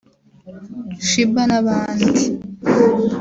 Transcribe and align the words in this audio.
Sheebah 1.07 1.45
n'abandi 1.49 2.23